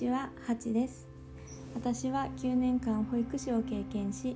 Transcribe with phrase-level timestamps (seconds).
[0.00, 1.06] ちは、はちです。
[1.74, 4.34] 私は9年間保育士を経験し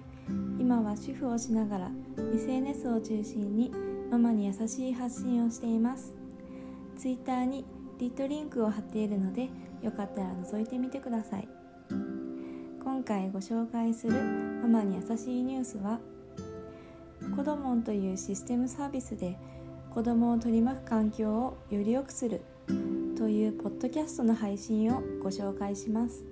[0.61, 1.91] 今は主婦をしながら
[2.35, 3.73] SNS を中心に
[4.11, 6.15] ママに優しい発信をしています。
[6.99, 7.65] Twitter に
[7.99, 9.49] リットリンクを貼っているので
[9.83, 11.49] よかったら覗いてみてください。
[11.89, 15.99] 今回ご紹介するママに優しいニュースは
[17.35, 19.39] コドモンというシステムサービスで
[19.95, 22.43] 子供を取り巻く環境をより良くする。
[23.17, 26.25] というポッドキャストの配信をご紹介します。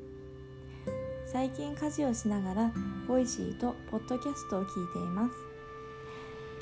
[1.26, 2.72] 最近家事をしながら
[3.06, 5.34] Voicy とポッドキャストを聞いています。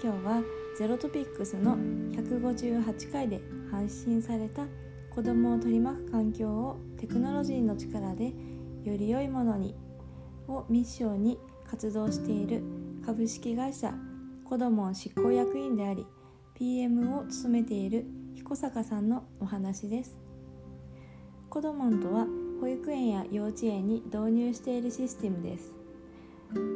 [0.03, 0.43] 今日は
[0.79, 1.77] ゼロトピックの
[2.13, 4.67] 158回で配信された
[5.09, 8.35] 子供を取り巻く環境をテクノロジーの力で
[8.85, 9.75] より良いものに
[10.49, 12.63] をミッションに活動している
[13.07, 13.95] 株式会社
[14.45, 16.07] コドモン執行役員であり
[16.55, 18.05] PM を務めている
[18.51, 20.19] 彦坂さんのお話です。
[21.49, 22.27] 子どもとは
[22.61, 25.73] 保育園や幼稚園に導入しているシステムです。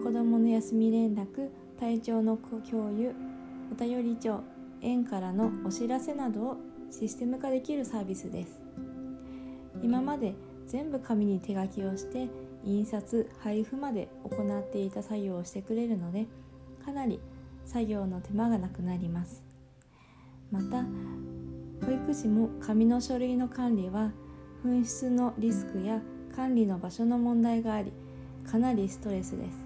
[0.04, 1.50] 子どもの休み連絡
[1.80, 3.12] 体調の共有
[3.72, 4.38] お便り帳
[4.82, 6.56] 園からのお知らせなどを
[6.92, 8.60] システム化できるサービスです。
[9.82, 10.36] 今まで
[10.68, 12.28] 全部紙に手書きをして
[12.62, 16.26] 印刷配布まで行っていた作業をしてくれるので
[16.84, 17.18] かなり
[17.64, 19.42] 作業の手間がなくなります。
[20.52, 20.84] また
[21.86, 24.12] 保育士も紙の書類の管理は
[24.64, 26.00] 紛失のリスクや
[26.34, 27.92] 管理の場所の問題があり
[28.50, 29.58] かなりストレスです。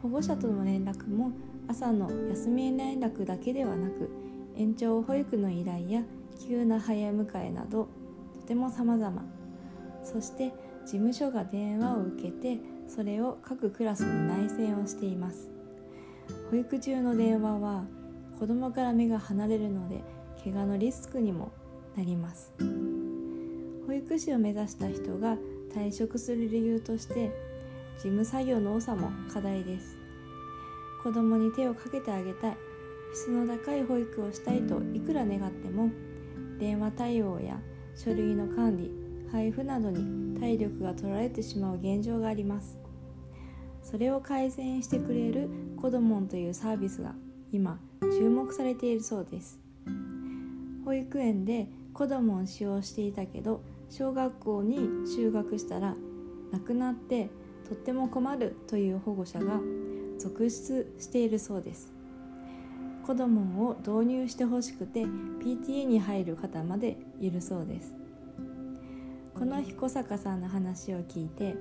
[0.00, 1.32] 保護者との連絡も
[1.66, 4.10] 朝の休み連絡だけではなく
[4.56, 6.02] 延長保育の依頼や
[6.46, 7.88] 急な早迎えなど
[8.40, 9.24] とても様々。
[10.04, 10.52] そして
[10.84, 15.50] 事務所が電話を受けてそれを各クラスに内線をしています。
[16.50, 17.84] 保育中の電話は
[18.38, 20.02] 子供から目が離れるので
[20.42, 21.52] 怪我のリスクにも
[21.96, 22.52] なります。
[23.86, 25.36] 保育士を目指した人が
[25.74, 27.30] 退職する理由として
[27.96, 29.96] 事務作業の多さも課題です。
[31.02, 32.56] 子供に手をかけてあげたい。
[33.14, 35.90] 質の高い保育をしたいといくら願っても
[36.58, 37.60] 電話対応や
[37.94, 38.90] 書類の管理
[39.30, 42.78] 配布などに体力が取られてしまう現状があります。
[43.82, 47.14] それを改善してくれるコドモンというサービスが
[47.52, 49.61] 今注目されているそうです。
[50.84, 55.94] 保育園で子供を使用していたけど小学校に就学したら
[56.50, 57.30] 亡くなって
[57.68, 59.60] とっても困るという保護者が
[60.18, 61.92] 続出しているそうです。
[63.04, 67.94] 子供を導入してほしくて PTA に入る方までいるそうです。
[69.34, 71.56] この彦坂さんの話を聞いて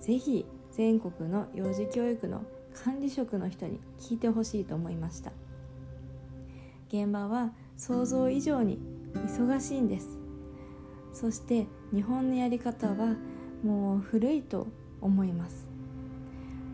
[0.00, 2.42] 是非全国の幼児教育の
[2.74, 5.30] 管理職の人に聞いてほしいと思いました。
[6.88, 8.78] 現場は想像以上に
[9.14, 10.18] 忙しいんです。
[11.12, 13.16] そして日本のやり方は
[13.62, 14.66] もう古いと
[15.00, 15.66] 思います。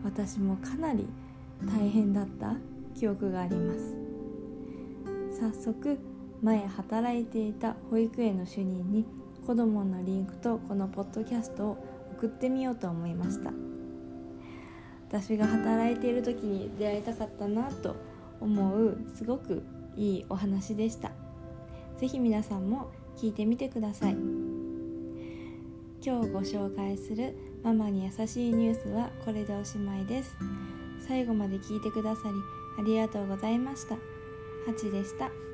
[0.03, 1.07] 私もかなり
[1.65, 2.55] 大変だった
[2.95, 3.95] 記憶があります。
[5.39, 5.99] 早速
[6.41, 9.05] 前働いていた保育園の主任に
[9.45, 11.85] 子どものリンクとこのポッドキャストを
[12.17, 13.51] 送ってみようと思いました。
[15.07, 17.95] 私が働いている時に出会いたかったなと
[18.39, 19.61] 思うすごく
[19.97, 21.11] いいお話でした。
[21.97, 24.17] 是非皆さんも聞いてみてください。
[26.03, 30.35] 今日ご紹介するママに優しいニュースはこれでおしまいです。
[31.07, 32.33] 最後まで聞いてくださり
[32.79, 33.95] ありがとうございました。
[33.95, 35.50] ハチでした。